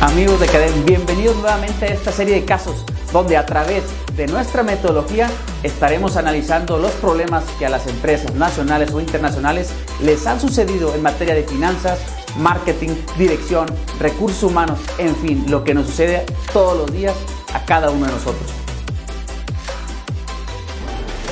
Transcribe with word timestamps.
Amigos 0.00 0.38
de 0.40 0.46
Cadem, 0.46 0.84
bienvenidos 0.84 1.36
nuevamente 1.36 1.86
a 1.86 1.88
esta 1.88 2.12
serie 2.12 2.34
de 2.34 2.44
casos 2.44 2.84
donde 3.12 3.36
a 3.36 3.46
través 3.46 3.84
de 4.16 4.26
nuestra 4.26 4.62
metodología 4.62 5.30
estaremos 5.62 6.16
analizando 6.16 6.78
los 6.78 6.90
problemas 6.92 7.44
que 7.58 7.66
a 7.66 7.70
las 7.70 7.86
empresas 7.86 8.34
nacionales 8.34 8.92
o 8.92 9.00
internacionales 9.00 9.70
les 10.02 10.26
han 10.26 10.40
sucedido 10.40 10.94
en 10.94 11.02
materia 11.02 11.34
de 11.34 11.44
finanzas, 11.44 12.00
marketing, 12.36 12.90
dirección, 13.16 13.66
recursos 14.00 14.42
humanos, 14.42 14.80
en 14.98 15.14
fin, 15.16 15.44
lo 15.48 15.64
que 15.64 15.74
nos 15.74 15.86
sucede 15.86 16.26
todos 16.52 16.76
los 16.76 16.92
días 16.92 17.14
a 17.54 17.64
cada 17.64 17.90
uno 17.90 18.06
de 18.06 18.12
nosotros. 18.12 18.50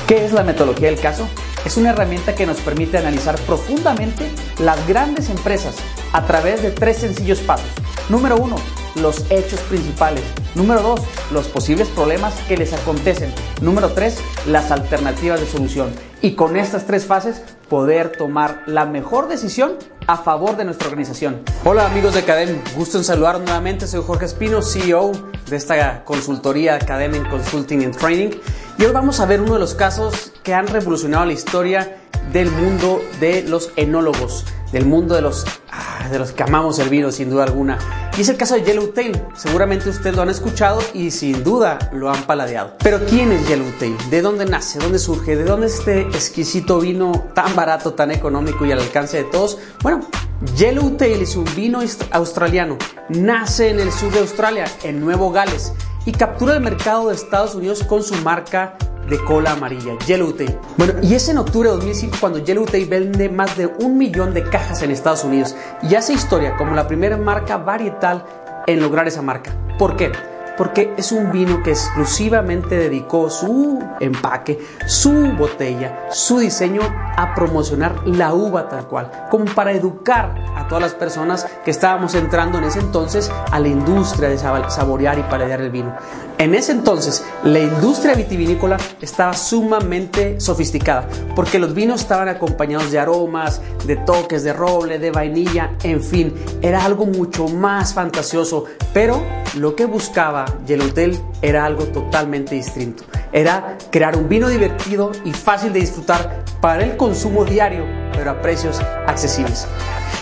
¿Qué 0.07 0.25
es 0.25 0.31
la 0.31 0.43
metodología 0.43 0.89
del 0.89 0.99
caso? 0.99 1.27
Es 1.65 1.77
una 1.77 1.91
herramienta 1.91 2.35
que 2.35 2.45
nos 2.45 2.59
permite 2.59 2.97
analizar 2.97 3.39
profundamente 3.41 4.29
las 4.59 4.85
grandes 4.85 5.29
empresas 5.29 5.75
a 6.11 6.25
través 6.25 6.61
de 6.61 6.71
tres 6.71 6.97
sencillos 6.97 7.39
pasos. 7.39 7.69
Número 8.09 8.35
uno, 8.35 8.57
los 8.95 9.25
hechos 9.31 9.61
principales. 9.61 10.23
Número 10.55 10.81
dos, 10.81 10.99
los 11.31 11.47
posibles 11.47 11.87
problemas 11.87 12.33
que 12.49 12.57
les 12.57 12.73
acontecen. 12.73 13.33
Número 13.61 13.93
tres, 13.93 14.17
las 14.45 14.71
alternativas 14.71 15.39
de 15.39 15.47
solución. 15.47 15.93
Y 16.21 16.35
con 16.35 16.57
estas 16.57 16.85
tres 16.85 17.05
fases 17.05 17.41
poder 17.69 18.11
tomar 18.11 18.63
la 18.65 18.85
mejor 18.85 19.29
decisión 19.29 19.73
a 20.07 20.17
favor 20.17 20.57
de 20.57 20.65
nuestra 20.65 20.87
organización. 20.87 21.43
Hola 21.63 21.85
amigos 21.85 22.13
de 22.13 22.21
Academy, 22.21 22.59
gusto 22.75 22.97
en 22.97 23.03
saludar 23.03 23.39
nuevamente. 23.39 23.87
Soy 23.87 24.01
Jorge 24.05 24.25
Espino, 24.25 24.61
CEO 24.61 25.11
de 25.49 25.55
esta 25.55 26.03
consultoría 26.03 26.75
Academy 26.75 27.19
Consulting 27.29 27.85
and 27.85 27.97
Training. 27.97 28.29
Y 28.77 28.83
hoy 28.85 28.91
vamos 28.91 29.19
a 29.19 29.25
ver 29.25 29.41
uno 29.41 29.53
de 29.53 29.59
los 29.59 29.75
casos 29.75 30.31
que 30.43 30.53
han 30.53 30.67
revolucionado 30.67 31.25
la 31.25 31.33
historia 31.33 31.97
del 32.31 32.51
mundo 32.51 33.01
de 33.19 33.43
los 33.43 33.71
enólogos, 33.75 34.45
del 34.71 34.85
mundo 34.85 35.15
de 35.15 35.21
los, 35.21 35.45
de 36.13 36.19
los 36.19 36.31
que 36.31 36.43
amamos 36.43 36.79
el 36.79 36.89
vino 36.89 37.11
sin 37.11 37.29
duda 37.29 37.43
alguna. 37.43 37.77
Y 38.17 38.21
es 38.21 38.29
el 38.29 38.37
caso 38.37 38.53
de 38.53 38.63
Yellowtail. 38.63 39.19
Seguramente 39.35 39.89
ustedes 39.89 40.15
lo 40.15 40.21
han 40.21 40.29
escuchado 40.29 40.79
y 40.93 41.11
sin 41.11 41.43
duda 41.43 41.89
lo 41.91 42.09
han 42.09 42.23
paladeado. 42.23 42.75
Pero 42.83 43.03
¿quién 43.05 43.31
es 43.31 43.47
Yellowtail? 43.47 43.97
¿De 44.09 44.21
dónde 44.21 44.45
nace? 44.45 44.79
¿Dónde 44.79 44.99
surge? 44.99 45.35
¿De 45.35 45.43
dónde 45.43 45.67
este 45.67 46.01
exquisito 46.01 46.79
vino 46.79 47.11
tan 47.33 47.55
barato, 47.55 47.93
tan 47.93 48.11
económico 48.11 48.65
y 48.65 48.71
al 48.71 48.79
alcance 48.79 49.17
de 49.17 49.23
todos? 49.23 49.57
Bueno, 49.81 50.07
Yellowtail 50.55 51.21
es 51.21 51.35
un 51.35 51.45
vino 51.55 51.79
australiano. 52.11 52.77
Nace 53.09 53.69
en 53.69 53.79
el 53.79 53.91
sur 53.91 54.11
de 54.11 54.19
Australia, 54.19 54.65
en 54.83 54.99
Nuevo 54.99 55.31
Gales, 55.31 55.73
y 56.05 56.11
captura 56.11 56.53
el 56.53 56.61
mercado 56.61 57.09
de 57.09 57.15
Estados 57.15 57.55
Unidos 57.55 57.83
con 57.83 58.03
su 58.03 58.13
marca 58.17 58.77
de 59.09 59.23
cola 59.23 59.51
amarilla, 59.51 59.97
Yellowtail. 60.05 60.57
Bueno, 60.77 60.93
y 61.01 61.13
es 61.15 61.27
en 61.29 61.37
octubre 61.37 61.69
de 61.69 61.75
2005 61.75 62.17
cuando 62.19 62.39
Yellowtail 62.39 62.85
vende 62.85 63.29
más 63.29 63.57
de 63.57 63.67
un 63.67 63.97
millón 63.97 64.33
de 64.33 64.43
cajas 64.43 64.81
en 64.81 64.91
Estados 64.91 65.23
Unidos 65.23 65.55
y 65.81 65.95
hace 65.95 66.13
historia 66.13 66.55
como 66.57 66.75
la 66.75 66.87
primera 66.87 67.17
marca 67.17 67.57
varietal 67.57 68.25
en 68.67 68.81
lograr 68.81 69.07
esa 69.07 69.21
marca. 69.21 69.51
¿Por 69.77 69.95
qué? 69.95 70.11
Porque 70.57 70.93
es 70.97 71.11
un 71.11 71.31
vino 71.31 71.63
que 71.63 71.71
exclusivamente 71.71 72.77
dedicó 72.77 73.29
su 73.29 73.83
empaque, 73.99 74.59
su 74.87 75.11
botella, 75.37 76.07
su 76.11 76.39
diseño 76.39 76.81
a 77.15 77.33
promocionar 77.35 78.07
la 78.07 78.33
uva 78.33 78.69
tal 78.69 78.87
cual, 78.87 79.11
como 79.29 79.45
para 79.45 79.71
educar 79.71 80.35
a 80.55 80.67
todas 80.67 80.81
las 80.81 80.93
personas 80.93 81.47
que 81.63 81.71
estábamos 81.71 82.15
entrando 82.15 82.57
en 82.57 82.65
ese 82.65 82.79
entonces 82.79 83.31
a 83.51 83.59
la 83.59 83.67
industria 83.67 84.29
de 84.29 84.37
saborear 84.37 85.19
y 85.19 85.23
paladear 85.23 85.61
el 85.61 85.71
vino. 85.71 85.95
En 86.37 86.55
ese 86.55 86.71
entonces, 86.71 87.23
la 87.43 87.59
industria 87.59 88.15
vitivinícola 88.15 88.77
estaba 89.01 89.33
sumamente 89.33 90.39
sofisticada, 90.39 91.07
porque 91.35 91.59
los 91.59 91.73
vinos 91.73 92.01
estaban 92.01 92.27
acompañados 92.27 92.91
de 92.91 92.99
aromas, 92.99 93.61
de 93.85 93.95
toques 93.97 94.43
de 94.43 94.51
roble, 94.51 94.97
de 94.97 95.11
vainilla, 95.11 95.71
en 95.83 96.01
fin, 96.01 96.33
era 96.61 96.83
algo 96.83 97.05
mucho 97.05 97.47
más 97.47 97.93
fantasioso, 97.93 98.65
pero 98.93 99.21
lo 99.55 99.75
que 99.75 99.85
buscaba 99.85 100.42
Yellowtail 100.65 101.19
era 101.41 101.65
algo 101.65 101.85
totalmente 101.85 102.55
distinto. 102.55 103.03
Era 103.31 103.77
crear 103.91 104.15
un 104.15 104.29
vino 104.29 104.47
divertido 104.49 105.11
y 105.25 105.31
fácil 105.31 105.73
de 105.73 105.79
disfrutar 105.79 106.43
para 106.61 106.83
el 106.83 106.97
consumo 106.97 107.45
diario, 107.45 107.85
pero 108.13 108.31
a 108.31 108.41
precios 108.41 108.79
accesibles. 109.07 109.67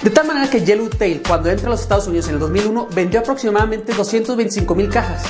De 0.02 0.10
tal 0.10 0.26
manera 0.26 0.50
que 0.50 0.62
Yellowtail, 0.62 1.22
cuando 1.28 1.50
entra 1.50 1.68
a 1.68 1.72
los 1.72 1.82
Estados 1.82 2.08
Unidos 2.08 2.28
en 2.28 2.36
el 2.36 2.40
2001, 2.40 2.88
vendió 2.96 3.20
aproximadamente 3.20 3.94
225 3.94 4.74
mil 4.76 4.90
cajas. 4.90 5.24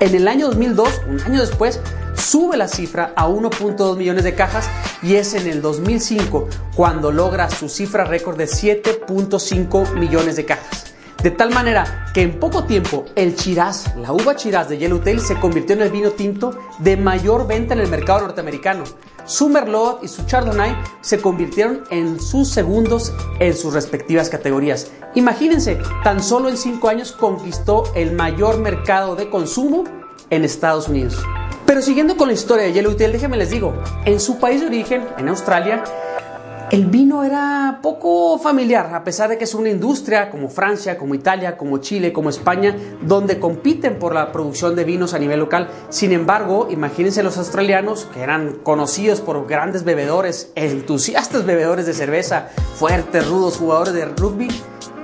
En 0.00 0.14
el 0.14 0.28
año 0.28 0.48
2002, 0.48 1.02
un 1.08 1.20
año 1.22 1.40
después, 1.40 1.80
sube 2.14 2.56
la 2.56 2.68
cifra 2.68 3.12
a 3.16 3.26
1.2 3.26 3.96
millones 3.96 4.24
de 4.24 4.34
cajas 4.34 4.68
y 5.02 5.14
es 5.14 5.34
en 5.34 5.46
el 5.46 5.62
2005 5.62 6.48
cuando 6.76 7.10
logra 7.10 7.48
su 7.48 7.68
cifra 7.68 8.04
récord 8.04 8.36
de 8.36 8.46
7.5 8.46 9.94
millones 9.94 10.36
de 10.36 10.44
cajas. 10.44 10.87
De 11.22 11.32
tal 11.32 11.50
manera 11.50 12.06
que 12.14 12.22
en 12.22 12.38
poco 12.38 12.62
tiempo 12.62 13.04
el 13.16 13.34
Chiraz, 13.34 13.96
la 13.96 14.12
uva 14.12 14.36
Chiraz 14.36 14.68
de 14.68 14.78
Yellowtail, 14.78 15.20
se 15.20 15.34
convirtió 15.40 15.74
en 15.74 15.82
el 15.82 15.90
vino 15.90 16.12
tinto 16.12 16.56
de 16.78 16.96
mayor 16.96 17.48
venta 17.48 17.74
en 17.74 17.80
el 17.80 17.88
mercado 17.88 18.20
norteamericano. 18.20 18.84
Su 19.24 19.48
Merlot 19.48 20.04
y 20.04 20.08
su 20.08 20.24
Chardonnay 20.26 20.76
se 21.00 21.20
convirtieron 21.20 21.82
en 21.90 22.20
sus 22.20 22.48
segundos 22.48 23.12
en 23.40 23.56
sus 23.56 23.74
respectivas 23.74 24.30
categorías. 24.30 24.92
Imagínense, 25.16 25.80
tan 26.04 26.22
solo 26.22 26.48
en 26.48 26.56
5 26.56 26.88
años 26.88 27.10
conquistó 27.10 27.92
el 27.96 28.12
mayor 28.12 28.58
mercado 28.58 29.16
de 29.16 29.28
consumo 29.28 29.84
en 30.30 30.44
Estados 30.44 30.88
Unidos. 30.88 31.18
Pero 31.66 31.82
siguiendo 31.82 32.16
con 32.16 32.28
la 32.28 32.34
historia 32.34 32.64
de 32.64 32.72
Yellowtail, 32.72 33.12
déjenme 33.12 33.36
les 33.36 33.50
digo, 33.50 33.74
en 34.04 34.20
su 34.20 34.38
país 34.38 34.60
de 34.60 34.68
origen, 34.68 35.06
en 35.18 35.28
Australia, 35.28 35.82
el 36.70 36.86
vino 36.86 37.24
era 37.24 37.78
poco 37.82 38.38
familiar, 38.38 38.94
a 38.94 39.02
pesar 39.04 39.30
de 39.30 39.38
que 39.38 39.44
es 39.44 39.54
una 39.54 39.70
industria 39.70 40.30
como 40.30 40.48
Francia, 40.48 40.98
como 40.98 41.14
Italia, 41.14 41.56
como 41.56 41.78
Chile, 41.78 42.12
como 42.12 42.28
España, 42.30 42.76
donde 43.00 43.38
compiten 43.38 43.98
por 43.98 44.14
la 44.14 44.32
producción 44.32 44.76
de 44.76 44.84
vinos 44.84 45.14
a 45.14 45.18
nivel 45.18 45.40
local. 45.40 45.68
Sin 45.88 46.12
embargo, 46.12 46.68
imagínense 46.70 47.22
los 47.22 47.38
australianos, 47.38 48.06
que 48.12 48.20
eran 48.20 48.58
conocidos 48.62 49.20
por 49.20 49.46
grandes 49.46 49.84
bebedores, 49.84 50.52
entusiastas 50.54 51.46
bebedores 51.46 51.86
de 51.86 51.94
cerveza, 51.94 52.48
fuertes, 52.74 53.26
rudos 53.26 53.56
jugadores 53.56 53.94
de 53.94 54.04
rugby, 54.04 54.48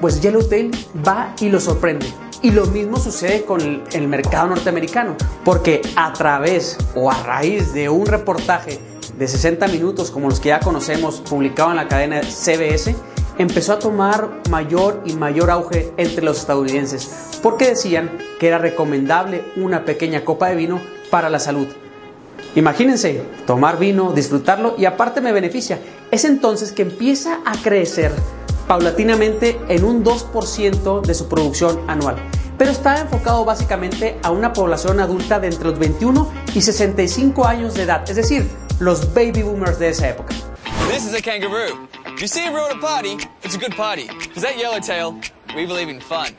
pues 0.01 0.21
Yellowtail 0.21 0.71
va 1.07 1.35
y 1.41 1.49
lo 1.49 1.61
sorprende. 1.61 2.07
Y 2.43 2.51
lo 2.51 2.67
mismo 2.67 2.99
sucede 2.99 3.45
con 3.45 3.83
el 3.91 4.09
mercado 4.09 4.49
norteamericano, 4.49 5.17
porque 5.47 5.81
a 5.97 6.13
través 6.13 6.77
o 6.95 7.11
a 7.11 7.23
raíz 7.23 7.73
de 7.73 7.89
un 7.89 8.05
reportaje 8.05 8.79
de 9.19 9.29
60 9.29 9.69
minutos 9.69 10.11
como 10.11 10.29
los 10.29 10.41
que 10.41 10.49
ya 10.49 10.61
conocemos 10.61 11.21
publicado 11.21 11.71
en 11.71 11.77
la 11.77 11.89
cadena 11.89 12.23
CBS, 12.23 12.95
empezó 13.39 13.73
a 13.73 13.79
tomar 13.79 14.43
mayor 14.51 15.03
y 15.05 15.15
mayor 15.15 15.51
auge 15.51 15.93
entre 15.97 16.25
los 16.25 16.39
estadounidenses 16.39 17.39
porque 17.43 17.69
decían 17.69 18.19
que 18.39 18.49
era 18.49 18.59
recomendable 18.59 19.45
una 19.57 19.85
pequeña 19.85 20.25
copa 20.25 20.49
de 20.49 20.57
vino 20.57 20.81
para 21.11 21.31
la 21.31 21.39
salud. 21.39 21.67
Imagínense, 22.55 23.23
tomar 23.47 23.79
vino, 23.79 24.13
disfrutarlo 24.13 24.75
y 24.79 24.85
aparte 24.85 25.21
me 25.21 25.33
beneficia. 25.33 25.81
Es 26.11 26.25
entonces 26.25 26.73
que 26.73 26.83
empieza 26.83 27.41
a 27.45 27.57
crecer 27.63 28.13
paulatinamente 28.69 29.61
en 29.69 29.85
un 29.85 30.05
2% 30.05 31.03
de 31.03 31.15
su 31.15 31.29
producción 31.29 31.81
anual 31.89 32.17
pero 32.59 32.71
está 32.71 33.01
enfocado 33.01 33.45
básicamente 33.45 34.19
a 34.23 34.31
una 34.31 34.53
población 34.53 35.01
adulta 35.01 35.41
de 35.41 35.49
entre 35.49 35.71
los 35.71 35.79
21 35.79 36.31
y 36.55 36.61
65 36.61 37.47
años 37.47 37.75
de 37.75 37.83
edad, 37.83 38.09
es 38.09 38.17
decir, 38.17 38.49
los 38.81 39.13
baby 39.15 39.43
boomers 39.43 39.79
de 39.79 39.89
esa 39.89 40.09
época. 40.09 40.35
This 40.89 41.07
is 41.07 41.15
a 41.15 41.23
kangaroo. 41.23 41.89
If 42.15 42.21
you 42.21 42.29
see 42.29 42.47
a 42.47 42.51
a 42.51 42.79
party, 42.81 43.17
it's 43.43 43.55
a 43.55 43.59
good 43.59 43.75
party. 43.77 44.07
Because 44.07 44.45
at 44.45 44.57
Yellowtail, 44.57 45.21
we 45.55 45.67
believe 45.67 45.89
in 45.89 46.01
fun. 46.01 46.35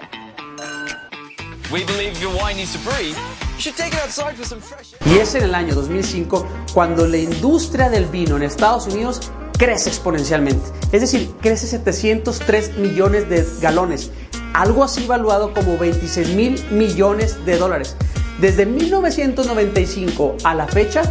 We 1.72 1.84
believe 1.84 2.14
if 2.14 2.22
your 2.22 2.36
wine 2.36 2.58
needs 2.58 2.74
to 2.74 2.80
breathe, 2.80 3.18
you 3.56 3.62
should 3.62 3.76
take 3.76 3.94
it 3.94 4.00
outside 4.00 4.36
for 4.36 4.46
some 4.46 4.62
fresh 4.62 4.94
air. 4.94 5.14
Y 5.14 5.20
es 5.20 5.36
en 5.36 5.44
el 5.44 5.56
año 5.56 5.74
2005 5.74 6.48
cuando 6.74 7.08
la 7.08 7.18
industria 7.18 7.90
del 7.90 8.06
vino 8.06 8.38
en 8.38 8.44
Estados 8.44 8.88
Unidos 8.88 9.32
crece 9.58 9.90
exponencialmente. 9.90 10.64
Es 10.92 11.02
decir, 11.02 11.30
crece 11.42 11.68
703 11.68 12.78
millones 12.78 13.28
de 13.30 13.46
galones 13.62 14.12
algo 14.56 14.86
así 14.86 15.06
valuado 15.06 15.54
como 15.54 15.78
26 15.78 16.30
mil 16.30 16.66
millones 16.72 17.46
de 17.46 17.58
dólares. 17.58 17.98
Desde 18.40 18.66
1995 18.66 20.38
a 20.44 20.54
la 20.56 20.68
fecha, 20.68 21.04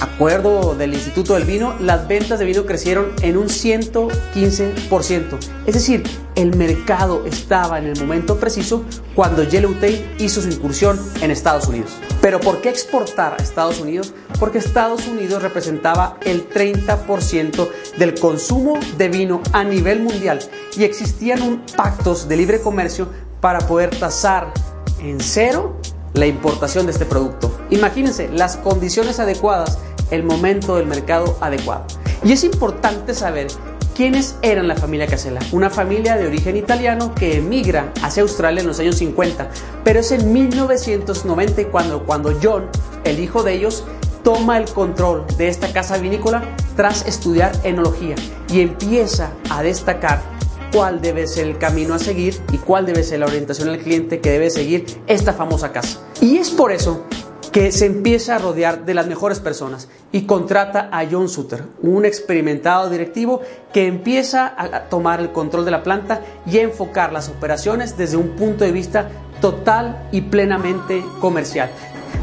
acuerdo 0.00 0.74
del 0.74 0.94
Instituto 0.94 1.34
del 1.34 1.44
Vino, 1.44 1.76
las 1.78 2.08
ventas 2.08 2.40
de 2.40 2.44
vino 2.44 2.66
crecieron 2.66 3.12
en 3.22 3.36
un 3.36 3.46
115%. 3.46 5.38
Es 5.64 5.74
decir, 5.74 6.02
el 6.34 6.56
mercado 6.56 7.24
estaba 7.24 7.78
en 7.78 7.86
el 7.86 7.96
momento 8.00 8.38
preciso 8.38 8.84
cuando 9.14 9.44
Yellowtail 9.44 10.16
hizo 10.18 10.42
su 10.42 10.48
incursión 10.48 10.98
en 11.20 11.30
Estados 11.30 11.68
Unidos. 11.68 11.92
Pero 12.20 12.40
¿por 12.40 12.60
qué 12.60 12.70
exportar 12.70 13.34
a 13.34 13.42
Estados 13.42 13.78
Unidos? 13.78 14.12
Porque 14.40 14.58
Estados 14.58 15.06
Unidos 15.06 15.42
representaba 15.42 16.18
el 16.24 16.48
30% 16.48 17.68
del 17.96 18.18
consumo 18.18 18.80
de 18.98 19.08
vino 19.08 19.40
a 19.52 19.62
nivel 19.62 20.00
mundial 20.00 20.40
y 20.76 20.82
existían 20.82 21.62
pactos 21.76 22.26
de 22.28 22.36
libre 22.36 22.60
comercio 22.60 23.08
para 23.40 23.60
poder 23.60 23.90
tasar 23.96 24.52
en 25.00 25.20
cero 25.20 25.78
la 26.14 26.26
importación 26.26 26.86
de 26.86 26.92
este 26.92 27.04
producto. 27.04 27.56
Imagínense 27.70 28.28
las 28.28 28.56
condiciones 28.56 29.20
adecuadas, 29.20 29.78
el 30.10 30.22
momento 30.22 30.76
del 30.76 30.86
mercado 30.86 31.36
adecuado. 31.40 31.84
Y 32.24 32.32
es 32.32 32.44
importante 32.44 33.14
saber 33.14 33.48
quiénes 33.94 34.36
eran 34.42 34.68
la 34.68 34.76
familia 34.76 35.06
Casella. 35.06 35.40
Una 35.52 35.70
familia 35.70 36.16
de 36.16 36.26
origen 36.26 36.56
italiano 36.56 37.14
que 37.14 37.38
emigra 37.38 37.92
hacia 38.02 38.22
Australia 38.22 38.60
en 38.60 38.66
los 38.66 38.78
años 38.78 38.96
50, 38.96 39.50
pero 39.84 40.00
es 40.00 40.12
en 40.12 40.32
1990 40.32 41.68
cuando, 41.68 42.04
cuando 42.04 42.38
John, 42.42 42.66
el 43.04 43.20
hijo 43.20 43.42
de 43.42 43.54
ellos, 43.54 43.84
toma 44.22 44.58
el 44.58 44.68
control 44.68 45.24
de 45.38 45.48
esta 45.48 45.72
casa 45.72 45.96
vinícola 45.98 46.42
tras 46.74 47.06
estudiar 47.06 47.52
enología 47.62 48.16
y 48.48 48.60
empieza 48.60 49.30
a 49.48 49.62
destacar 49.62 50.35
cuál 50.76 51.00
debe 51.00 51.26
ser 51.26 51.46
el 51.46 51.56
camino 51.56 51.94
a 51.94 51.98
seguir 51.98 52.38
y 52.52 52.58
cuál 52.58 52.84
debe 52.84 53.02
ser 53.02 53.20
la 53.20 53.26
orientación 53.26 53.70
al 53.70 53.78
cliente 53.78 54.20
que 54.20 54.28
debe 54.28 54.50
seguir 54.50 54.84
esta 55.06 55.32
famosa 55.32 55.72
casa. 55.72 56.00
Y 56.20 56.36
es 56.36 56.50
por 56.50 56.70
eso 56.70 57.06
que 57.50 57.72
se 57.72 57.86
empieza 57.86 58.36
a 58.36 58.38
rodear 58.38 58.84
de 58.84 58.92
las 58.92 59.06
mejores 59.06 59.40
personas 59.40 59.88
y 60.12 60.26
contrata 60.26 60.90
a 60.92 61.06
John 61.10 61.30
Sutter, 61.30 61.62
un 61.80 62.04
experimentado 62.04 62.90
directivo 62.90 63.40
que 63.72 63.86
empieza 63.86 64.52
a 64.54 64.90
tomar 64.90 65.20
el 65.20 65.32
control 65.32 65.64
de 65.64 65.70
la 65.70 65.82
planta 65.82 66.20
y 66.44 66.58
a 66.58 66.62
enfocar 66.64 67.10
las 67.10 67.30
operaciones 67.30 67.96
desde 67.96 68.18
un 68.18 68.36
punto 68.36 68.62
de 68.62 68.72
vista 68.72 69.08
total 69.40 70.06
y 70.12 70.20
plenamente 70.20 71.02
comercial. 71.22 71.70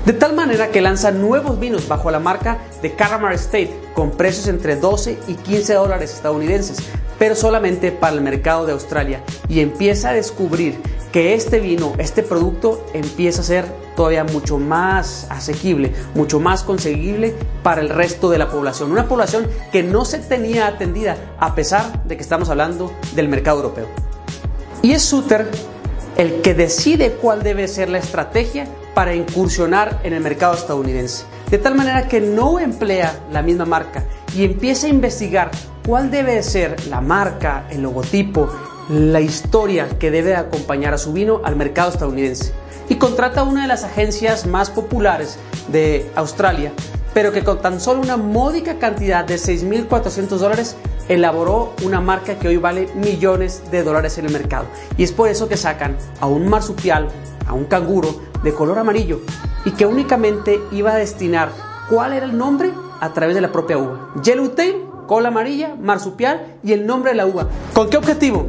De 0.06 0.12
tal 0.12 0.34
manera 0.34 0.68
que 0.68 0.82
lanza 0.82 1.12
nuevos 1.12 1.58
vinos 1.58 1.88
bajo 1.88 2.12
la 2.12 2.20
marca 2.20 2.58
de 2.82 2.94
Caramar 2.94 3.32
State 3.34 3.74
con 3.94 4.12
precios 4.12 4.48
entre 4.48 4.76
12 4.76 5.18
y 5.30 5.36
15 5.36 5.76
dólares 5.76 6.14
estadounidenses, 6.14 6.78
pero 7.18 7.36
solamente 7.36 7.94
para 7.94 8.14
el 8.14 8.22
mercado 8.22 8.66
de 8.66 8.74
Australia 8.74 9.24
y 9.48 9.62
empieza 9.62 10.10
a 10.10 10.14
descubrir 10.14 10.78
que 11.14 11.36
este 11.36 11.62
vino, 11.62 11.94
este 12.00 12.22
producto 12.22 12.86
empieza 12.94 13.40
a 13.40 13.46
ser 13.46 13.66
todavía 13.96 14.26
mucho 14.26 14.58
más 14.58 15.26
asequible, 15.30 15.94
mucho 16.16 16.42
más 16.42 16.64
conseguible 16.64 17.34
para 17.62 17.80
el 17.80 17.88
resto 17.88 18.30
de 18.30 18.40
la 18.40 18.50
población. 18.50 18.92
Una 18.92 19.08
población 19.08 19.48
que 19.72 19.84
no 19.84 20.04
se 20.04 20.20
tenía 20.20 20.68
atendida 20.68 21.16
a 21.40 21.56
pesar 21.56 22.04
de 22.04 22.18
que 22.18 22.24
estamos 22.24 22.50
hablando 22.50 22.92
del 23.16 23.30
mercado 23.30 23.60
europeo. 23.60 23.88
Y 24.82 24.92
es 24.92 25.04
Suter 25.04 25.48
el 26.18 26.42
que 26.42 26.54
decide 26.54 27.14
cuál 27.14 27.42
debe 27.42 27.70
ser 27.70 27.90
la 27.90 28.00
estrategia 28.00 28.68
para 28.94 29.16
incursionar 29.16 30.00
en 30.04 30.14
el 30.14 30.22
mercado 30.22 30.54
estadounidense. 30.54 31.26
De 31.50 31.58
tal 31.58 31.76
manera 31.76 32.08
que 32.08 32.22
no 32.22 32.60
emplea 32.60 33.20
la 33.32 33.42
misma 33.42 33.66
marca 33.66 34.06
y 34.36 34.44
empieza 34.44 34.88
a 34.88 34.90
investigar 34.90 35.52
cuál 35.86 36.10
debe 36.10 36.42
ser 36.44 36.88
la 36.88 37.02
marca, 37.02 37.66
el 37.70 37.82
logotipo, 37.84 38.50
la 38.90 39.22
historia 39.22 39.88
que 40.00 40.12
debe 40.12 40.36
acompañar 40.36 40.94
a 40.94 40.98
su 40.98 41.14
vino 41.14 41.42
al 41.44 41.56
mercado 41.56 41.92
estadounidense. 41.92 42.54
Y 42.90 42.96
contrata 42.96 43.44
una 43.44 43.62
de 43.62 43.68
las 43.68 43.84
agencias 43.84 44.46
más 44.46 44.70
populares 44.70 45.38
de 45.72 46.10
Australia, 46.16 46.74
pero 47.14 47.32
que 47.32 47.44
con 47.44 47.62
tan 47.62 47.80
solo 47.80 48.02
una 48.02 48.18
módica 48.18 48.80
cantidad 48.80 49.24
de 49.24 49.36
6.400 49.36 50.28
dólares 50.38 50.76
elaboró 51.08 51.74
una 51.84 52.02
marca 52.02 52.40
que 52.40 52.48
hoy 52.48 52.58
vale 52.58 52.88
millones 52.96 53.64
de 53.72 53.84
dólares 53.84 54.18
en 54.18 54.26
el 54.26 54.34
mercado. 54.34 54.66
Y 54.98 55.04
es 55.04 55.12
por 55.12 55.30
eso 55.30 55.48
que 55.48 55.58
sacan 55.58 55.98
a 56.20 56.28
un 56.28 56.48
marsupial, 56.48 57.08
a 57.48 57.54
un 57.54 57.66
canguro 57.66 58.33
de 58.44 58.54
color 58.54 58.80
amarillo 58.80 59.20
y 59.66 59.72
que 59.72 59.86
únicamente 59.86 60.62
iba 60.72 60.92
a 60.92 60.96
destinar 60.96 61.50
cuál 61.90 62.14
era 62.14 62.26
el 62.26 62.38
nombre 62.38 62.72
a 63.00 63.14
través 63.14 63.36
de 63.36 63.42
la 63.42 63.52
propia 63.52 63.78
uva. 63.78 64.12
Yellowtail, 64.24 64.86
cola 65.08 65.30
amarilla, 65.30 65.76
marsupial 65.80 66.58
y 66.64 66.74
el 66.74 66.86
nombre 66.86 67.12
de 67.12 67.18
la 67.18 67.26
uva. 67.26 67.48
¿Con 67.74 67.90
qué 67.90 67.98
objetivo? 67.98 68.48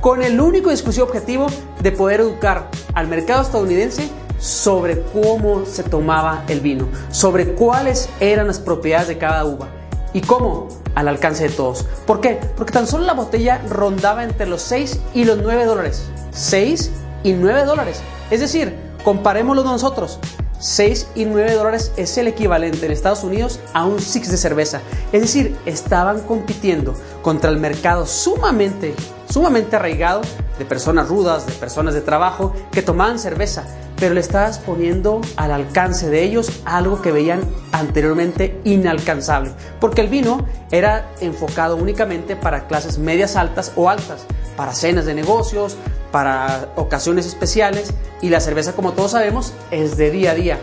Con 0.00 0.22
el 0.22 0.40
único 0.40 0.70
y 0.70 0.74
exclusivo 0.74 1.06
objetivo 1.06 1.46
de 1.80 1.92
poder 1.92 2.20
educar 2.20 2.68
al 2.94 3.08
mercado 3.08 3.42
estadounidense 3.42 4.08
sobre 4.38 5.02
cómo 5.12 5.66
se 5.66 5.82
tomaba 5.82 6.44
el 6.48 6.60
vino, 6.60 6.86
sobre 7.10 7.54
cuáles 7.54 8.08
eran 8.20 8.46
las 8.46 8.60
propiedades 8.60 9.08
de 9.08 9.18
cada 9.18 9.44
uva 9.44 9.68
y 10.12 10.20
cómo 10.20 10.68
al 10.94 11.08
alcance 11.08 11.48
de 11.48 11.54
todos. 11.54 11.84
¿Por 12.06 12.20
qué? 12.20 12.40
Porque 12.56 12.72
tan 12.72 12.86
solo 12.86 13.04
la 13.04 13.14
botella 13.14 13.60
rondaba 13.68 14.24
entre 14.24 14.46
los 14.46 14.62
6 14.62 15.00
y 15.14 15.24
los 15.24 15.38
9 15.38 15.64
dólares. 15.64 16.04
6 16.30 16.90
y 17.24 17.32
9 17.32 17.64
dólares. 17.64 18.00
Es 18.30 18.40
decir, 18.40 18.87
comparémoslo 19.08 19.64
nosotros. 19.64 20.18
6 20.58 21.12
y 21.14 21.24
9 21.24 21.54
dólares 21.54 21.92
es 21.96 22.18
el 22.18 22.26
equivalente 22.26 22.84
en 22.84 22.92
Estados 22.92 23.24
Unidos 23.24 23.58
a 23.72 23.86
un 23.86 24.02
six 24.02 24.30
de 24.30 24.36
cerveza. 24.36 24.82
Es 25.12 25.22
decir, 25.22 25.56
estaban 25.64 26.20
compitiendo 26.20 26.92
contra 27.22 27.48
el 27.48 27.56
mercado 27.56 28.04
sumamente, 28.04 28.94
sumamente 29.30 29.76
arraigado 29.76 30.20
de 30.58 30.66
personas 30.66 31.08
rudas, 31.08 31.46
de 31.46 31.54
personas 31.54 31.94
de 31.94 32.02
trabajo 32.02 32.52
que 32.70 32.82
tomaban 32.82 33.18
cerveza, 33.18 33.64
pero 33.96 34.12
le 34.12 34.20
estabas 34.20 34.58
poniendo 34.58 35.22
al 35.36 35.52
alcance 35.52 36.10
de 36.10 36.22
ellos 36.22 36.60
algo 36.66 37.00
que 37.00 37.10
veían 37.10 37.40
anteriormente 37.72 38.60
inalcanzable, 38.64 39.52
porque 39.80 40.02
el 40.02 40.08
vino 40.08 40.44
era 40.70 41.10
enfocado 41.22 41.76
únicamente 41.76 42.36
para 42.36 42.66
clases 42.66 42.98
medias 42.98 43.36
altas 43.36 43.72
o 43.74 43.88
altas, 43.88 44.26
para 44.54 44.74
cenas 44.74 45.06
de 45.06 45.14
negocios, 45.14 45.78
para 46.10 46.72
ocasiones 46.76 47.26
especiales 47.26 47.92
y 48.20 48.30
la 48.30 48.40
cerveza 48.40 48.72
como 48.72 48.92
todos 48.92 49.12
sabemos 49.12 49.52
es 49.70 49.96
de 49.96 50.10
día 50.10 50.32
a 50.32 50.34
día. 50.34 50.58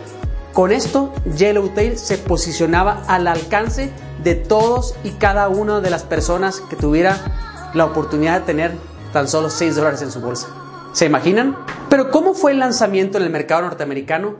Con 0.53 0.71
esto 0.71 1.12
Yellowtail 1.36 1.97
se 1.97 2.18
posicionaba 2.18 3.03
al 3.07 3.27
alcance 3.27 3.92
de 4.24 4.36
todos 4.36 4.95
y 5.03 5.12
cada 5.12 5.50
una 5.50 5.81
de 5.81 5.89
las 5.89 6.03
personas 6.03 6.62
que 6.62 6.75
tuviera 6.75 7.71
la 7.74 7.86
oportunidad 7.86 8.39
de 8.39 8.45
tener 8.45 8.71
tan 9.12 9.27
solo 9.27 9.50
6 9.50 9.75
dólares 9.75 10.01
en 10.01 10.12
su 10.12 10.21
bolsa. 10.21 10.47
¿Se 10.94 11.06
imaginan? 11.06 11.57
Pero 11.89 12.09
¿cómo 12.09 12.33
fue 12.33 12.53
el 12.53 12.59
lanzamiento 12.59 13.18
en 13.18 13.25
el 13.25 13.30
mercado 13.30 13.63
norteamericano? 13.63 14.36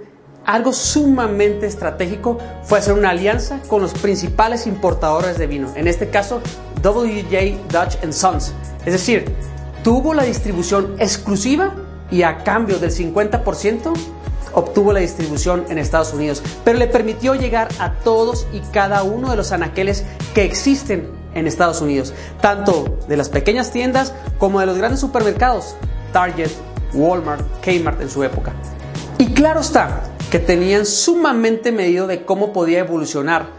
Algo 0.46 0.72
sumamente 0.74 1.66
estratégico 1.66 2.38
fue 2.64 2.80
hacer 2.80 2.94
una 2.94 3.10
alianza 3.10 3.60
con 3.68 3.82
los 3.82 3.94
principales 3.94 4.68
importadores 4.68 5.38
de 5.38 5.48
vino, 5.48 5.74
en 5.76 5.88
este 5.88 6.10
caso 6.10 6.42
WJ 6.82 7.58
Dutch 7.70 8.14
Sons. 8.14 8.54
Es 8.86 8.94
decir, 8.94 9.36
tuvo 9.86 10.16
la 10.16 10.24
distribución 10.24 10.96
exclusiva 10.98 11.76
y 12.10 12.24
a 12.24 12.40
cambio 12.40 12.80
del 12.80 12.90
50% 12.90 13.94
obtuvo 14.54 14.92
la 14.92 15.00
distribución 15.00 15.66
en 15.70 15.78
Estados 15.78 16.12
Unidos, 16.12 16.42
pero 16.64 16.80
le 16.80 16.88
permitió 16.88 17.36
llegar 17.36 17.68
a 17.78 17.92
todos 17.92 18.48
y 18.52 18.62
cada 18.72 19.04
uno 19.04 19.30
de 19.30 19.36
los 19.36 19.52
anaqueles 19.52 20.04
que 20.34 20.44
existen 20.44 21.08
en 21.36 21.46
Estados 21.46 21.82
Unidos, 21.82 22.16
tanto 22.42 22.98
de 23.08 23.16
las 23.16 23.30
pequeñas 23.30 23.72
tiendas 23.72 24.12
como 24.40 24.60
de 24.60 24.66
los 24.66 24.76
grandes 24.76 25.02
supermercados, 25.02 25.76
Target, 26.12 26.50
Walmart, 26.96 27.46
Kmart 27.62 28.02
en 28.02 28.10
su 28.10 28.24
época. 28.24 28.54
Y 29.20 29.34
claro 29.34 29.60
está 29.60 30.02
que 30.32 30.40
tenían 30.40 30.88
sumamente 30.88 31.72
medido 31.72 32.08
de 32.08 32.26
cómo 32.26 32.54
podía 32.54 32.80
evolucionar 32.80 33.50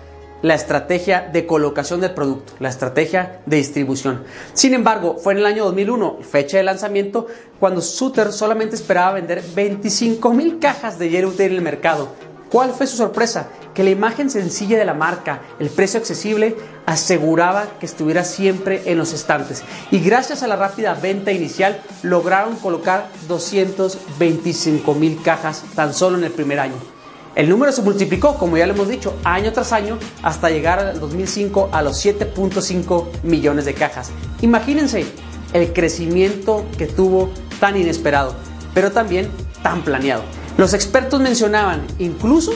la 0.47 0.55
estrategia 0.55 1.29
de 1.33 1.45
colocación 1.45 2.01
del 2.01 2.15
producto, 2.15 2.53
la 2.61 2.69
estrategia 2.69 3.41
de 3.47 3.57
distribución. 3.57 4.23
Sin 4.53 4.75
embargo, 4.75 5.17
fue 5.19 5.33
en 5.33 5.41
el 5.41 5.47
año 5.47 5.65
2001, 5.65 6.19
fecha 6.23 6.57
de 6.57 6.63
lanzamiento, 6.63 7.27
cuando 7.59 7.81
Suter 7.81 8.31
solamente 8.31 8.77
esperaba 8.77 9.15
vender 9.15 9.43
25 9.57 10.33
mil 10.33 10.61
cajas 10.61 11.01
de 11.01 11.11
Yellowtail 11.11 11.51
en 11.51 11.57
el 11.57 11.63
mercado. 11.63 12.11
¿Cuál 12.49 12.71
fue 12.71 12.87
su 12.87 12.97
sorpresa? 12.97 13.49
Que 13.75 13.83
la 13.83 13.91
imagen 13.91 14.31
sencilla 14.31 14.79
de 14.79 14.85
la 14.85 14.95
marca, 14.95 15.41
el 15.59 15.69
precio 15.69 15.99
accesible, 15.99 16.55
aseguraba 16.87 17.67
que 17.81 17.87
estuviera 17.87 18.23
siempre 18.23 18.83
en 18.87 18.99
los 18.99 19.13
estantes. 19.15 19.65
Y 19.91 19.99
gracias 19.99 20.45
a 20.45 20.47
la 20.47 20.55
rápida 20.55 20.95
venta 20.95 21.33
inicial, 21.33 21.83
lograron 22.05 22.55
colocar 22.55 23.09
225 23.27 24.95
mil 24.95 25.21
cajas 25.23 25.65
tan 25.75 25.93
solo 25.93 26.19
en 26.19 26.23
el 26.23 26.31
primer 26.31 26.61
año. 26.61 26.96
El 27.37 27.51
número 27.51 27.71
se 27.71 27.83
multiplicó, 27.83 28.39
como 28.39 28.57
ya 28.57 28.67
lo 28.67 28.73
hemos 28.73 28.89
dicho, 28.89 29.15
año 29.23 29.53
tras 29.53 29.73
año 29.73 29.99
hasta 30.23 30.49
llegar 30.49 30.79
al 30.79 30.99
2005 30.99 31.69
a 31.71 31.83
los 31.83 32.03
7.5 32.03 33.09
millones 33.25 33.67
de 33.67 33.75
cajas. 33.75 34.11
Imagínense 34.41 35.05
el 35.53 35.75
crecimiento 35.75 36.65
que 36.79 36.87
tuvo 36.87 37.31
tan 37.61 37.77
inesperado, 37.77 38.35
pero 38.73 38.91
también 38.91 39.29
tan 39.63 39.83
planeado. 39.83 40.23
Los 40.57 40.73
expertos 40.73 41.21
mencionaban 41.21 41.83
incluso 41.99 42.53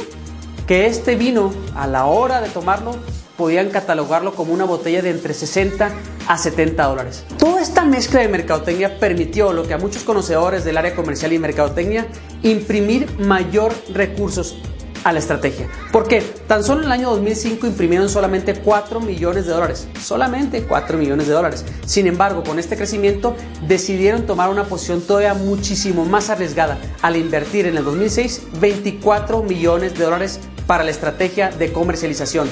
que 0.67 0.87
este 0.87 1.15
vino, 1.15 1.53
a 1.77 1.87
la 1.87 2.07
hora 2.07 2.41
de 2.41 2.49
tomarlo, 2.49 2.97
podían 3.37 3.69
catalogarlo 3.69 4.35
como 4.35 4.55
una 4.55 4.65
botella 4.65 5.03
de 5.03 5.11
entre 5.11 5.35
60 5.35 5.91
a 6.27 6.39
70 6.39 6.83
dólares. 6.85 7.25
Toda 7.39 7.61
esta 7.61 7.85
mezcla 7.85 8.21
de 8.21 8.29
mercadotecnia 8.29 8.99
permitió 8.99 9.53
lo 9.53 9.65
que 9.65 9.75
a 9.75 9.79
muchos 9.79 10.05
conocedores 10.05 10.65
del 10.65 10.79
área 10.79 10.95
comercial 10.95 11.35
y 11.35 11.39
mercadotecnia 11.39 12.07
imprimir 12.43 13.19
mayor 13.19 13.75
recursos 13.93 14.57
a 15.05 15.13
la 15.13 15.19
estrategia. 15.19 15.69
Porque 15.93 16.21
tan 16.47 16.65
solo 16.65 16.81
en 16.81 16.87
el 16.87 16.93
año 16.93 17.11
2005 17.11 17.67
imprimieron 17.67 18.09
solamente 18.09 18.55
4 18.55 19.01
millones 19.01 19.47
de 19.47 19.53
dólares. 19.53 19.89
Solamente 20.01 20.65
4 20.65 20.99
millones 20.99 21.27
de 21.27 21.33
dólares. 21.33 21.65
Sin 21.87 22.07
embargo, 22.07 22.43
con 22.43 22.59
este 22.59 22.77
crecimiento 22.77 23.37
decidieron 23.67 24.27
tomar 24.27 24.51
una 24.51 24.65
posición 24.65 25.01
todavía 25.01 25.35
muchísimo 25.35 26.05
más 26.05 26.31
arriesgada 26.31 26.79
al 27.03 27.17
invertir 27.17 27.67
en 27.67 27.77
el 27.77 27.85
2006 27.85 28.43
24 28.61 29.43
millones 29.43 29.97
de 29.97 30.05
dólares 30.05 30.41
para 30.67 30.85
la 30.85 30.91
estrategia 30.91 31.51
de 31.51 31.73
comercialización. 31.73 32.49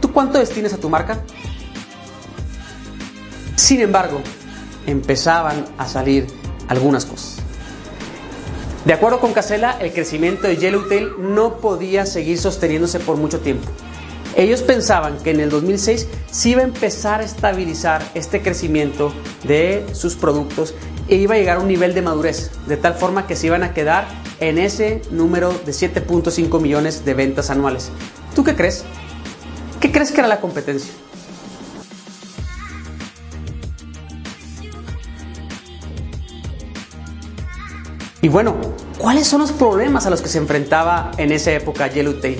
¿Tú 0.00 0.12
cuánto 0.12 0.38
destinas 0.38 0.72
a 0.72 0.78
tu 0.78 0.88
marca? 0.88 1.22
Sin 3.56 3.80
embargo, 3.80 4.20
empezaban 4.86 5.64
a 5.76 5.86
salir 5.86 6.26
algunas 6.68 7.04
cosas. 7.04 7.39
De 8.84 8.94
acuerdo 8.94 9.20
con 9.20 9.34
Casella, 9.34 9.76
el 9.78 9.92
crecimiento 9.92 10.46
de 10.46 10.56
Yellowtail 10.56 11.10
no 11.18 11.58
podía 11.58 12.06
seguir 12.06 12.38
sosteniéndose 12.38 12.98
por 12.98 13.16
mucho 13.16 13.40
tiempo. 13.40 13.68
Ellos 14.36 14.62
pensaban 14.62 15.18
que 15.18 15.30
en 15.30 15.40
el 15.40 15.50
2006 15.50 16.08
sí 16.30 16.50
iba 16.52 16.62
a 16.62 16.64
empezar 16.64 17.20
a 17.20 17.24
estabilizar 17.24 18.02
este 18.14 18.40
crecimiento 18.40 19.12
de 19.44 19.84
sus 19.92 20.14
productos 20.14 20.74
e 21.08 21.16
iba 21.16 21.34
a 21.34 21.38
llegar 21.38 21.58
a 21.58 21.60
un 21.60 21.68
nivel 21.68 21.92
de 21.92 22.00
madurez, 22.00 22.50
de 22.66 22.76
tal 22.78 22.94
forma 22.94 23.26
que 23.26 23.36
se 23.36 23.48
iban 23.48 23.64
a 23.64 23.74
quedar 23.74 24.06
en 24.38 24.56
ese 24.56 25.02
número 25.10 25.52
de 25.52 25.72
7.5 25.72 26.60
millones 26.60 27.04
de 27.04 27.12
ventas 27.14 27.50
anuales. 27.50 27.90
¿Tú 28.34 28.44
qué 28.44 28.54
crees? 28.54 28.84
¿Qué 29.80 29.92
crees 29.92 30.10
que 30.12 30.20
era 30.20 30.28
la 30.28 30.40
competencia? 30.40 30.92
Y 38.22 38.28
bueno, 38.28 38.56
¿cuáles 38.98 39.26
son 39.26 39.40
los 39.40 39.52
problemas 39.52 40.06
a 40.06 40.10
los 40.10 40.20
que 40.20 40.28
se 40.28 40.38
enfrentaba 40.38 41.10
en 41.16 41.32
esa 41.32 41.52
época 41.52 41.86
Yellowtail? 41.86 42.38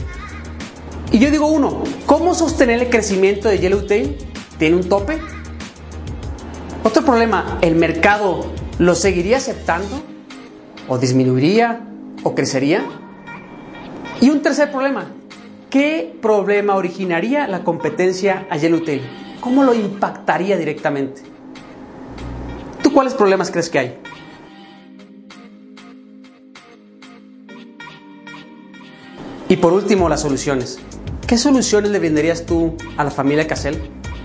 Y 1.10 1.18
yo 1.18 1.30
digo 1.30 1.46
uno, 1.46 1.82
¿cómo 2.06 2.34
sostener 2.34 2.82
el 2.82 2.90
crecimiento 2.90 3.48
de 3.48 3.58
Yellowtail? 3.58 4.16
¿Tiene 4.58 4.76
un 4.76 4.88
tope? 4.88 5.18
Otro 6.84 7.02
problema, 7.04 7.58
¿el 7.62 7.76
mercado 7.76 8.44
lo 8.78 8.94
seguiría 8.94 9.38
aceptando? 9.38 10.02
¿O 10.86 10.98
disminuiría? 10.98 11.80
¿O 12.24 12.34
crecería? 12.34 12.84
Y 14.20 14.28
un 14.28 14.42
tercer 14.42 14.70
problema, 14.70 15.06
¿qué 15.70 16.14
problema 16.20 16.76
originaría 16.76 17.48
la 17.48 17.64
competencia 17.64 18.46
a 18.50 18.58
Yellowtail? 18.58 19.00
¿Cómo 19.40 19.64
lo 19.64 19.72
impactaría 19.72 20.58
directamente? 20.58 21.22
¿Tú 22.82 22.92
cuáles 22.92 23.14
problemas 23.14 23.50
crees 23.50 23.70
que 23.70 23.78
hay? 23.78 23.98
Y 29.50 29.56
por 29.56 29.72
último, 29.72 30.08
las 30.08 30.20
soluciones. 30.20 30.78
¿Qué 31.26 31.36
soluciones 31.36 31.90
le 31.90 31.98
brindarías 31.98 32.46
tú 32.46 32.76
a 32.96 33.02
la 33.02 33.10
familia 33.10 33.48
Cassell? 33.48 33.78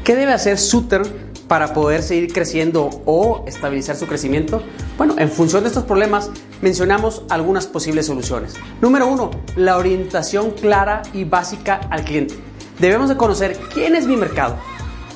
¿Qué 0.04 0.16
debe 0.16 0.34
hacer 0.34 0.60
Suter 0.60 1.02
para 1.48 1.74
poder 1.74 2.04
seguir 2.04 2.32
creciendo 2.32 3.02
o 3.08 3.44
estabilizar 3.48 3.96
su 3.96 4.06
crecimiento? 4.06 4.62
Bueno, 5.00 5.16
en 5.18 5.32
función 5.32 5.64
de 5.64 5.70
estos 5.70 5.86
problemas 5.86 6.30
mencionamos 6.62 7.24
algunas 7.30 7.66
posibles 7.66 8.06
soluciones. 8.06 8.54
Número 8.82 9.08
uno, 9.08 9.32
la 9.56 9.78
orientación 9.78 10.52
clara 10.52 11.02
y 11.12 11.24
básica 11.24 11.82
al 11.90 12.04
cliente. 12.04 12.36
Debemos 12.78 13.10
de 13.10 13.18
conocer 13.18 13.58
quién 13.74 13.96
es 13.96 14.06
mi 14.06 14.18
mercado, 14.18 14.58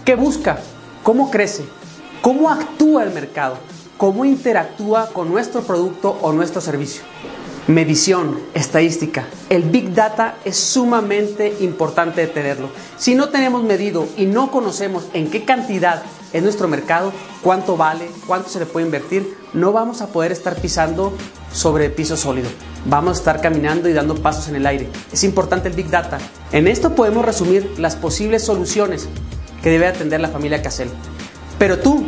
qué 0.05 0.15
busca, 0.15 0.57
cómo 1.03 1.29
crece, 1.29 1.65
cómo 2.23 2.49
actúa 2.49 3.03
el 3.03 3.13
mercado, 3.13 3.59
cómo 3.97 4.25
interactúa 4.25 5.09
con 5.13 5.29
nuestro 5.29 5.61
producto 5.61 6.17
o 6.23 6.33
nuestro 6.33 6.61
servicio. 6.61 7.03
Medición, 7.69 8.39
estadística. 8.55 9.27
El 9.47 9.61
Big 9.61 9.93
Data 9.93 10.37
es 10.43 10.57
sumamente 10.57 11.55
importante 11.59 12.19
de 12.19 12.25
tenerlo. 12.25 12.71
Si 12.97 13.13
no 13.13 13.29
tenemos 13.29 13.61
medido 13.61 14.07
y 14.17 14.25
no 14.25 14.49
conocemos 14.49 15.05
en 15.13 15.29
qué 15.29 15.45
cantidad 15.45 16.01
es 16.33 16.41
nuestro 16.41 16.67
mercado, 16.67 17.13
cuánto 17.43 17.77
vale, 17.77 18.09
cuánto 18.25 18.49
se 18.49 18.57
le 18.57 18.65
puede 18.65 18.87
invertir, 18.87 19.37
no 19.53 19.71
vamos 19.71 20.01
a 20.01 20.07
poder 20.07 20.31
estar 20.31 20.55
pisando 20.55 21.13
sobre 21.53 21.91
piso 21.91 22.17
sólido. 22.17 22.49
Vamos 22.85 23.17
a 23.17 23.19
estar 23.19 23.39
caminando 23.39 23.87
y 23.87 23.93
dando 23.93 24.15
pasos 24.15 24.47
en 24.47 24.55
el 24.55 24.65
aire. 24.65 24.89
Es 25.13 25.23
importante 25.23 25.69
el 25.69 25.75
Big 25.75 25.91
Data. 25.91 26.17
En 26.51 26.67
esto 26.67 26.95
podemos 26.95 27.23
resumir 27.23 27.75
las 27.77 27.95
posibles 27.95 28.43
soluciones 28.43 29.07
que 29.61 29.69
debe 29.69 29.85
atender 29.85 30.21
la 30.21 30.29
familia 30.29 30.63
Casel. 30.63 30.89
Pero 31.59 31.77
tú, 31.77 32.03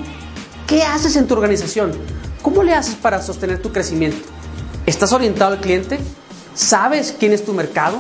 ¿qué 0.65 0.82
haces 0.82 1.15
en 1.18 1.27
tu 1.27 1.36
organización? 1.36 1.91
¿Cómo 2.41 2.63
le 2.63 2.74
haces 2.74 2.96
para 2.96 3.22
sostener 3.22 3.62
tu 3.62 3.72
crecimiento? 3.72 4.40
¿Estás 4.91 5.13
orientado 5.13 5.53
al 5.53 5.62
cliente? 5.62 6.00
¿Sabes 6.53 7.15
quién 7.17 7.31
es 7.31 7.45
tu 7.45 7.53
mercado? 7.53 8.00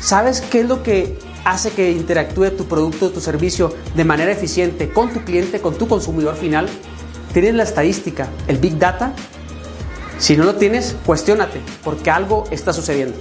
¿Sabes 0.00 0.40
qué 0.40 0.60
es 0.60 0.68
lo 0.68 0.84
que 0.84 1.18
hace 1.44 1.72
que 1.72 1.90
interactúe 1.90 2.52
tu 2.52 2.66
producto 2.66 3.06
o 3.06 3.10
tu 3.10 3.20
servicio 3.20 3.74
de 3.96 4.04
manera 4.04 4.30
eficiente 4.30 4.92
con 4.92 5.12
tu 5.12 5.24
cliente, 5.24 5.60
con 5.60 5.76
tu 5.76 5.88
consumidor 5.88 6.36
final? 6.36 6.68
¿Tienes 7.32 7.54
la 7.54 7.64
estadística, 7.64 8.28
el 8.46 8.58
Big 8.58 8.78
Data? 8.78 9.12
Si 10.18 10.36
no 10.36 10.44
lo 10.44 10.54
tienes, 10.54 10.94
cuestiónate, 11.04 11.60
porque 11.82 12.08
algo 12.08 12.44
está 12.52 12.72
sucediendo. 12.72 13.18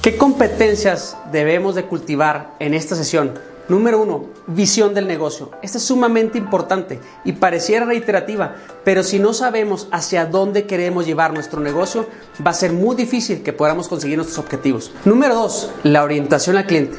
¿Qué 0.00 0.16
competencias 0.16 1.16
debemos 1.32 1.74
de 1.74 1.86
cultivar 1.86 2.54
en 2.60 2.72
esta 2.72 2.94
sesión? 2.94 3.55
Número 3.68 4.00
uno, 4.00 4.26
visión 4.46 4.94
del 4.94 5.08
negocio. 5.08 5.50
Esta 5.60 5.78
es 5.78 5.84
sumamente 5.84 6.38
importante 6.38 7.00
y 7.24 7.32
pareciera 7.32 7.84
reiterativa, 7.84 8.54
pero 8.84 9.02
si 9.02 9.18
no 9.18 9.32
sabemos 9.32 9.88
hacia 9.90 10.26
dónde 10.26 10.66
queremos 10.66 11.04
llevar 11.04 11.32
nuestro 11.34 11.60
negocio, 11.60 12.06
va 12.46 12.52
a 12.52 12.54
ser 12.54 12.72
muy 12.72 12.94
difícil 12.94 13.42
que 13.42 13.52
podamos 13.52 13.88
conseguir 13.88 14.18
nuestros 14.18 14.38
objetivos. 14.38 14.92
Número 15.04 15.34
dos, 15.34 15.70
la 15.82 16.04
orientación 16.04 16.56
al 16.56 16.66
cliente. 16.66 16.96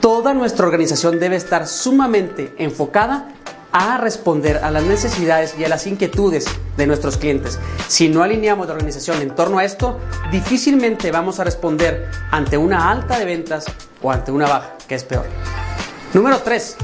Toda 0.00 0.34
nuestra 0.34 0.66
organización 0.66 1.20
debe 1.20 1.36
estar 1.36 1.68
sumamente 1.68 2.54
enfocada 2.58 3.28
a 3.70 3.98
responder 3.98 4.58
a 4.64 4.72
las 4.72 4.82
necesidades 4.82 5.54
y 5.56 5.64
a 5.64 5.68
las 5.68 5.86
inquietudes 5.86 6.46
de 6.76 6.86
nuestros 6.88 7.18
clientes. 7.18 7.58
Si 7.86 8.08
no 8.08 8.24
alineamos 8.24 8.66
la 8.66 8.72
organización 8.72 9.22
en 9.22 9.32
torno 9.34 9.58
a 9.58 9.64
esto, 9.64 10.00
difícilmente 10.32 11.12
vamos 11.12 11.38
a 11.38 11.44
responder 11.44 12.10
ante 12.32 12.58
una 12.58 12.90
alta 12.90 13.16
de 13.16 13.26
ventas 13.26 13.66
o 14.02 14.10
ante 14.10 14.32
una 14.32 14.48
baja, 14.48 14.74
que 14.88 14.96
es 14.96 15.04
peor. 15.04 15.26
Número 16.12 16.40
3. 16.40 16.76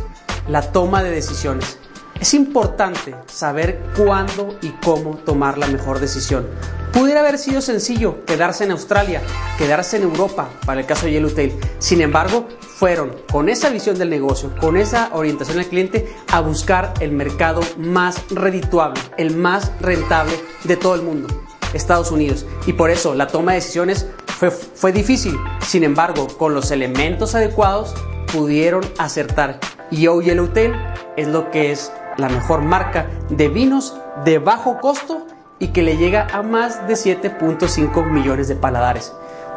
La 0.47 0.71
toma 0.71 1.03
de 1.03 1.11
decisiones. 1.11 1.79
Es 2.21 2.33
importante 2.33 3.17
saber 3.27 3.83
cuándo 3.97 4.57
y 4.63 4.69
cómo 4.69 5.17
tomar 5.17 5.59
la 5.59 5.67
mejor 5.67 5.99
decisión. 5.99 6.47
Pudiera 6.93 7.21
haber 7.21 7.37
sido 7.37 7.61
sencillo 7.61 8.25
quedarse 8.25 8.63
en 8.63 8.71
Australia, 8.71 9.21
quedarse 9.59 9.97
en 9.97 10.05
Europa, 10.05 10.49
para 10.65 10.81
el 10.81 10.87
caso 10.87 11.07
de 11.07 11.13
Yellowtail. 11.13 11.59
Sin 11.81 12.03
embargo, 12.03 12.47
fueron 12.61 13.17
con 13.31 13.49
esa 13.49 13.69
visión 13.69 13.99
del 13.99 14.11
negocio, 14.11 14.55
con 14.61 14.77
esa 14.77 15.11
orientación 15.13 15.59
al 15.59 15.67
cliente, 15.67 16.09
a 16.31 16.39
buscar 16.39 16.95
el 17.01 17.11
mercado 17.11 17.63
más 17.77 18.23
redituable, 18.31 19.01
el 19.19 19.37
más 19.37 19.73
rentable 19.81 20.39
de 20.63 20.77
todo 20.77 20.95
el 20.95 21.03
mundo, 21.03 21.27
Estados 21.75 22.13
Unidos. 22.13 22.47
Y 22.65 22.75
por 22.75 22.91
eso 22.91 23.13
la 23.17 23.27
toma 23.27 23.53
de 23.53 23.59
decisiones 23.59 24.07
fue, 24.39 24.53
fue 24.53 24.93
difícil. 24.93 25.37
Sin 25.67 25.83
embargo, 25.83 26.29
con 26.29 26.55
los 26.55 26.71
elementos 26.71 27.35
adecuados, 27.35 27.93
pudieron 28.37 28.85
acertar. 28.99 29.59
Y 29.91 30.09
O 30.09 30.21
Yellowtail 30.21 30.75
es 31.17 31.27
lo 31.29 31.51
que 31.51 31.73
es 31.73 31.91
la 32.19 32.29
mejor 32.29 32.61
marca 32.61 33.07
de 33.31 33.49
vinos 33.49 33.97
de 34.25 34.39
bajo 34.39 34.79
costo 34.79 35.27
y 35.59 35.69
que 35.69 35.83
le 35.83 35.97
llega 35.97 36.27
a 36.33 36.43
más 36.43 36.87
de 36.87 36.95
7.5 36.95 38.11
millones 38.11 38.49
de 38.49 38.57
paladares. 38.57 39.13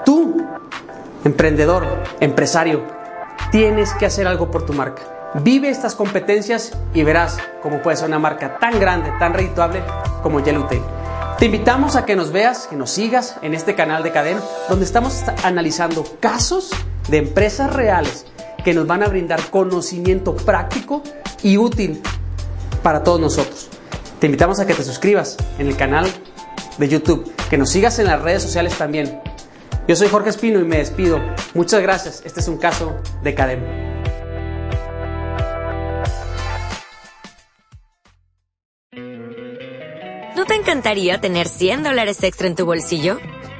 Tú, 0.06 0.46
emprendedor, 1.26 1.86
empresario, 2.22 2.84
tienes 3.52 3.94
que 3.94 4.06
hacer 4.06 4.28
algo 4.28 4.50
por 4.50 4.66
tu 4.66 4.72
marca. 4.74 5.02
Vive 5.44 5.70
estas 5.70 5.94
competencias 5.94 6.72
y 6.94 7.04
verás 7.04 7.38
cómo 7.62 7.82
puede 7.82 7.98
ser 7.98 8.08
una 8.08 8.18
marca 8.18 8.58
tan 8.60 8.80
grande, 8.80 9.12
tan 9.20 9.34
redituable 9.34 9.82
como 10.24 10.40
Yellowtail. 10.40 10.82
Te 11.38 11.46
invitamos 11.46 11.96
a 11.96 12.06
que 12.06 12.16
nos 12.16 12.32
veas, 12.32 12.68
que 12.68 12.76
nos 12.76 12.92
sigas 12.92 13.36
en 13.42 13.54
este 13.54 13.76
canal 13.76 14.04
de 14.04 14.12
cadena, 14.12 14.42
donde 14.70 14.86
estamos 14.86 15.24
analizando 15.44 16.06
casos 16.22 16.72
de 17.10 17.18
empresas 17.18 17.74
reales 17.74 18.26
que 18.64 18.74
nos 18.74 18.88
van 18.88 19.04
a 19.04 19.08
brindar 19.08 19.42
conocimiento 19.50 20.36
práctico 20.36 21.04
y 21.44 21.58
útil 21.58 22.02
para 22.84 23.04
todos 23.04 23.20
nosotros. 23.20 23.70
Te 24.20 24.28
invitamos 24.28 24.60
a 24.60 24.66
que 24.66 24.74
te 24.74 24.84
suscribas 24.84 25.38
en 25.58 25.68
el 25.68 25.76
canal 25.76 26.08
de 26.78 26.88
YouTube, 26.88 27.32
que 27.50 27.58
nos 27.58 27.70
sigas 27.70 28.00
en 28.00 28.08
las 28.08 28.22
redes 28.22 28.44
sociales 28.44 28.78
también. 28.78 29.22
Yo 29.88 29.96
soy 29.96 30.08
Jorge 30.08 30.30
Espino 30.30 30.60
y 30.60 30.66
me 30.66 30.78
despido. 30.78 31.20
Muchas 31.54 31.82
gracias. 31.82 32.22
Este 32.26 32.42
es 32.42 32.48
un 32.48 32.58
caso 32.58 32.96
de 33.24 33.34
Cadem. 33.34 33.90
¿No 40.36 40.46
te 40.46 40.56
encantaría 40.56 41.20
tener 41.20 41.48
100 41.48 41.84
dólares 41.84 42.24
extra 42.24 42.48
en 42.48 42.56
tu 42.56 42.66
bolsillo? 42.66 43.20